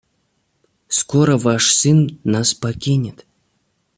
[0.99, 1.99] Скоро ваш сын
[2.33, 3.17] нас покинет.